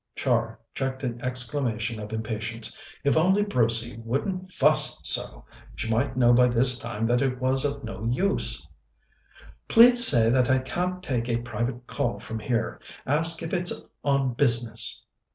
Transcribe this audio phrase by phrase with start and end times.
[0.15, 2.75] Char checked an exclamation of impatience.
[3.03, 5.45] If only Brucey wouldn't fuss so!
[5.75, 8.67] She might know by this time that it was of no use.
[9.67, 12.81] "Please say that I can't take a private call from here.
[13.05, 15.05] Ask if it's on business."